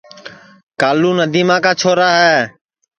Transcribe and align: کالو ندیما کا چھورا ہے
کالو 0.79 1.11
ندیما 1.19 1.57
کا 1.63 1.71
چھورا 1.79 2.09
ہے 2.21 2.37